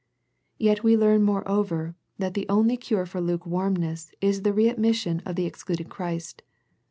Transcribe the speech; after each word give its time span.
Yet 0.57 0.81
we 0.83 0.97
learn, 0.97 1.21
moreover, 1.21 1.93
that 2.17 2.33
the 2.33 2.49
only 2.49 2.75
cure 2.75 3.05
for 3.05 3.21
lukewarmness 3.21 4.11
is 4.19 4.41
the 4.41 4.51
re 4.51 4.67
admission 4.67 5.21
of 5.27 5.35
the 5.35 5.45
excluded 5.45 5.89
Christ. 5.89 6.41